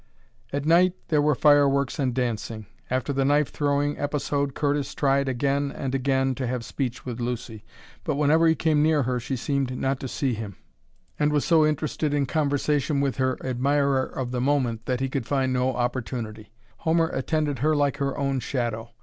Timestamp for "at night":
0.51-0.95